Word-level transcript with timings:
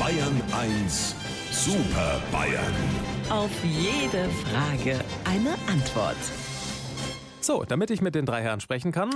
Bayern 0.00 0.42
1 0.58 1.14
Super 1.50 2.22
Bayern. 2.32 2.72
Auf 3.28 3.50
jede 3.62 4.30
Frage 4.30 4.98
eine 5.24 5.52
Antwort. 5.70 6.16
So, 7.42 7.64
damit 7.64 7.90
ich 7.90 8.00
mit 8.00 8.14
den 8.14 8.24
drei 8.24 8.40
Herren 8.40 8.60
sprechen 8.60 8.92
kann, 8.92 9.10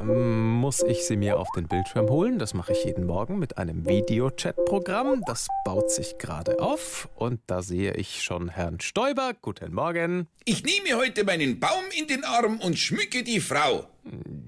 ähm, 0.00 0.48
muss 0.48 0.82
ich 0.82 1.04
sie 1.06 1.18
mir 1.18 1.38
auf 1.38 1.48
den 1.54 1.68
Bildschirm 1.68 2.08
holen. 2.08 2.38
Das 2.38 2.54
mache 2.54 2.72
ich 2.72 2.82
jeden 2.84 3.04
Morgen 3.04 3.38
mit 3.38 3.58
einem 3.58 3.86
Videochat-Programm. 3.86 5.24
Das 5.26 5.46
baut 5.66 5.90
sich 5.90 6.16
gerade 6.16 6.58
auf 6.58 7.10
und 7.16 7.40
da 7.46 7.60
sehe 7.60 7.92
ich 7.92 8.22
schon 8.22 8.48
Herrn 8.48 8.80
Stoiber. 8.80 9.34
Guten 9.42 9.74
Morgen. 9.74 10.26
Ich 10.46 10.64
nehme 10.64 10.98
heute 10.98 11.22
meinen 11.24 11.60
Baum 11.60 11.84
in 11.98 12.06
den 12.06 12.24
Arm 12.24 12.60
und 12.60 12.78
schmücke 12.78 13.22
die 13.22 13.40
Frau. 13.40 13.84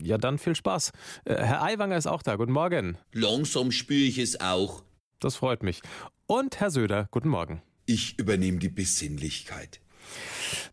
Ja, 0.03 0.17
dann 0.17 0.39
viel 0.39 0.57
Spaß. 0.57 0.93
Äh, 1.27 1.35
Herr 1.35 1.63
Aiwanger 1.63 1.99
ist 1.99 2.07
auch 2.07 2.23
da. 2.23 2.37
Guten 2.37 2.53
Morgen. 2.53 2.97
Langsam 3.13 3.71
spüre 3.71 4.05
ich 4.05 4.17
es 4.17 4.41
auch. 4.41 4.83
Das 5.23 5.37
freut 5.37 5.63
mich. 5.63 5.83
Und 6.27 6.59
Herr 6.59 6.73
Söder, 6.73 7.07
guten 7.13 7.29
Morgen. 7.29 7.63
Ich 7.87 8.19
übernehme 8.19 8.59
die 8.59 8.69
Besinnlichkeit. 8.69 9.81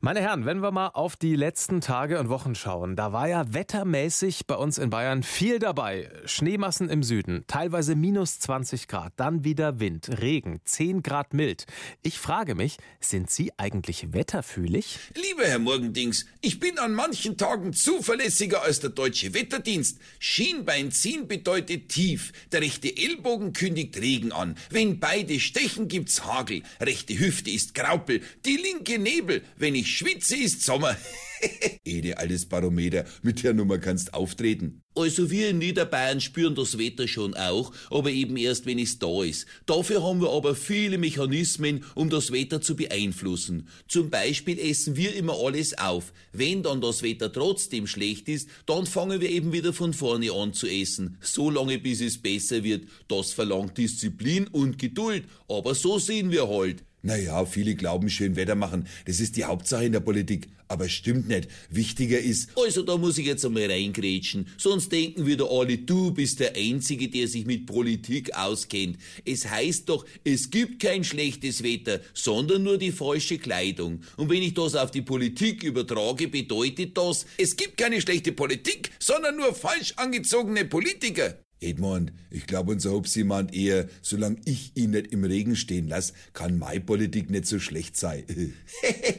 Meine 0.02 0.22
Herren, 0.22 0.46
wenn 0.46 0.62
wir 0.62 0.72
mal 0.72 0.92
auf 0.94 1.18
die 1.18 1.36
letzten 1.36 1.82
Tage 1.82 2.22
und 2.22 2.30
Wochen 2.30 2.56
schauen, 2.56 2.96
da 2.96 3.12
war 3.12 3.28
ja 3.28 3.54
wettermäßig 3.54 4.48
bei 4.48 4.56
uns 4.56 4.78
in 4.78 4.90
Bayern 4.90 5.24
viel 5.24 5.60
dabei. 5.60 6.10
Schneemassen 6.24 6.88
im 6.88 7.04
Süden, 7.04 7.44
teilweise 7.48 7.98
minus 7.98 8.40
20 8.40 8.88
Grad, 8.88 9.12
dann 9.18 9.44
wieder 9.44 9.82
Wind, 9.82 10.22
Regen, 10.22 10.62
10 10.64 11.04
Grad 11.04 11.34
mild. 11.34 11.66
Ich 12.02 12.18
frage 12.18 12.56
mich, 12.56 12.78
sind 13.02 13.30
Sie 13.30 13.52
eigentlich 13.58 14.14
wetterfühlig? 14.14 15.00
Lieber 15.16 15.44
Herr 15.44 15.60
Morgendings, 15.60 16.26
ich 16.40 16.62
bin 16.62 16.80
an 16.80 16.94
manchen 16.94 17.36
Tagen 17.36 17.74
zuverlässiger 17.74 18.64
als 18.64 18.80
der 18.80 18.92
deutsche 18.92 19.34
Wetterdienst. 19.34 20.00
Schienbein 20.20 20.94
ziehen 20.94 21.28
bedeutet 21.28 21.90
tief. 21.90 22.32
Der 22.54 22.62
rechte 22.62 22.96
Ellbogen 22.96 23.52
kündigt 23.52 23.98
Regen 23.98 24.32
an. 24.32 24.56
Wenn 24.70 25.02
beide 25.02 25.42
stechen, 25.42 25.90
gibt's 25.90 26.24
Hagel. 26.24 26.64
Rechte 26.80 27.20
Hüfte 27.20 27.52
ist 27.52 27.76
Graupel. 27.76 28.22
Die 28.46 28.56
linke 28.56 28.98
Nebel. 28.98 29.42
Wenn 29.58 29.76
ich 29.76 29.89
schwitze, 29.90 30.36
ist 30.36 30.64
Sommer. 30.64 30.96
Ede, 31.86 32.18
alles 32.18 32.46
Barometer. 32.46 33.06
Mit 33.22 33.44
der 33.44 33.54
Nummer 33.54 33.78
kannst 33.78 34.14
auftreten. 34.14 34.82
Also 34.96 35.32
wir 35.32 35.50
in 35.50 35.60
Niederbayern 35.60 36.20
spüren 36.20 36.56
das 36.56 36.78
Wetter 36.78 37.08
schon 37.08 37.34
auch, 37.36 37.72
aber 37.90 38.12
eben 38.12 38.36
erst, 38.36 38.66
wenn 38.66 38.80
es 38.80 39.00
da 39.00 39.24
ist. 39.24 39.46
Dafür 39.66 40.04
haben 40.04 40.20
wir 40.20 40.30
aber 40.32 40.56
viele 40.56 40.98
Mechanismen, 40.98 41.86
um 41.96 42.10
das 42.10 42.32
Wetter 42.32 42.60
zu 42.60 42.76
beeinflussen. 42.76 43.70
Zum 43.88 44.10
Beispiel 44.10 44.60
essen 44.60 44.98
wir 44.98 45.16
immer 45.16 45.38
alles 45.40 45.78
auf. 45.78 46.12
Wenn 46.34 46.64
dann 46.64 46.82
das 46.82 47.02
Wetter 47.02 47.32
trotzdem 47.32 47.88
schlecht 47.88 48.28
ist, 48.28 48.50
dann 48.66 48.86
fangen 48.86 49.22
wir 49.22 49.30
eben 49.30 49.54
wieder 49.54 49.72
von 49.72 49.94
vorne 49.94 50.34
an 50.34 50.54
zu 50.54 50.68
essen. 50.68 51.18
So 51.22 51.50
lange 51.50 51.80
bis 51.80 52.02
es 52.02 52.22
besser 52.22 52.64
wird. 52.64 52.88
Das 53.08 53.32
verlangt 53.32 53.78
Disziplin 53.78 54.48
und 54.48 54.78
Geduld. 54.78 55.26
Aber 55.48 55.76
so 55.76 56.00
sehen 56.00 56.32
wir 56.32 56.50
halt. 56.50 56.84
Naja, 57.02 57.46
viele 57.46 57.76
glauben, 57.76 58.10
schön 58.10 58.36
Wetter 58.36 58.56
machen, 58.56 58.86
das 59.06 59.22
ist 59.22 59.38
die 59.38 59.46
Hauptsache 59.46 59.86
in 59.86 59.94
der 59.94 60.02
Politik. 60.02 60.50
Aber 60.68 60.88
stimmt 60.88 61.28
nicht. 61.28 61.48
Wichtiger 61.72 62.20
ist, 62.20 62.50
Also 62.56 62.84
da 62.84 62.96
muss 62.96 63.18
ich 63.18 63.26
jetzt 63.26 63.44
einmal 63.44 63.66
reingrätschen, 63.66 64.48
sonst 64.58 64.92
denken 64.92 65.26
wieder 65.26 65.50
alle, 65.50 65.80
du 65.80 66.12
bist 66.12 66.40
der 66.40 66.56
Einzige, 66.56 67.08
der 67.08 67.28
sich 67.28 67.46
mit 67.46 67.66
Politik 67.66 68.36
auskennt. 68.36 68.98
Es 69.26 69.50
heißt 69.50 69.90
doch, 69.90 70.06
es 70.24 70.52
gibt 70.52 70.80
kein 70.80 71.04
schlechtes 71.04 71.64
Wetter, 71.64 72.02
sondern 72.14 72.64
nur 72.64 72.78
die 72.78 72.92
falsche 72.92 73.40
Kleidung. 73.40 74.02
Und 74.18 74.30
wenn 74.30 74.44
ich 74.44 74.54
das 74.54 74.76
auf 74.76 74.92
die 74.92 75.02
Politik 75.02 75.64
übertrage, 75.64 76.28
bedeutet 76.28 76.96
das, 76.98 77.26
es 77.38 77.56
gibt 77.56 77.78
keine 77.78 78.00
schlechte 78.00 78.32
Politik, 78.32 78.92
sondern 79.00 79.38
nur 79.38 79.56
falsch 79.56 79.94
angezogene 79.96 80.66
Politiker. 80.66 81.40
Edmund, 81.62 82.14
ich 82.32 82.48
glaube, 82.48 82.72
unser 82.72 82.92
Hupsi 82.92 83.24
meint 83.24 83.54
eher, 83.54 83.88
solange 84.02 84.38
ich 84.46 84.72
ihn 84.76 84.92
nicht 84.92 85.12
im 85.12 85.24
Regen 85.24 85.56
stehen 85.56 85.88
lass, 85.88 86.14
kann 86.34 86.58
meine 86.58 86.82
Politik 86.82 87.30
nicht 87.30 87.48
so 87.48 87.60
schlecht 87.60 87.98
sein. 87.98 88.24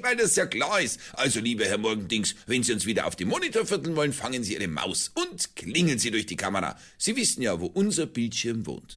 Weil 0.02 0.16
das 0.16 0.36
ja 0.36 0.46
klar 0.46 0.80
ist. 0.80 1.00
Also, 1.12 1.40
lieber 1.40 1.64
Herr 1.64 1.78
Morgendings, 1.78 2.34
wenn 2.46 2.62
Sie 2.62 2.72
uns 2.72 2.86
wieder 2.86 3.06
auf 3.06 3.16
die 3.16 3.24
Monitor 3.24 3.66
vierteln 3.66 3.96
wollen, 3.96 4.12
fangen 4.12 4.42
Sie 4.42 4.54
Ihre 4.54 4.68
Maus 4.68 5.12
und 5.14 5.54
klingeln 5.56 5.98
Sie 5.98 6.10
durch 6.10 6.26
die 6.26 6.36
Kamera. 6.36 6.76
Sie 6.98 7.16
wissen 7.16 7.42
ja, 7.42 7.60
wo 7.60 7.66
unser 7.66 8.06
Bildschirm 8.06 8.66
wohnt. 8.66 8.96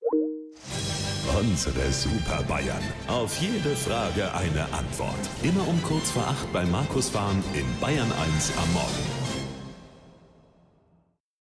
Unsere 1.39 1.91
Super 1.91 2.43
Bayern. 2.43 2.83
Auf 3.07 3.41
jede 3.41 3.75
Frage 3.75 4.33
eine 4.33 4.71
Antwort. 4.71 5.17
Immer 5.41 5.67
um 5.67 5.81
kurz 5.81 6.11
vor 6.11 6.27
acht 6.27 6.51
bei 6.53 6.63
Markus 6.65 7.09
Fahren 7.09 7.43
in 7.53 7.65
Bayern 7.81 8.11
1 8.11 8.51
am 8.57 8.73
Morgen. 8.73 9.22